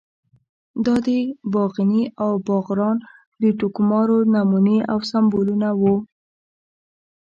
دا 0.85 0.95
د 1.05 1.07
باغني 1.53 2.03
او 2.23 2.31
باغران 2.47 2.97
د 3.41 3.43
ټوکمارو 3.59 4.17
نمونې 4.33 4.77
او 4.91 4.97
سمبولونه 5.11 5.67
وو. 5.79 5.95